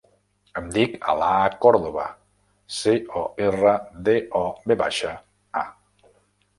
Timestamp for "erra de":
3.51-4.19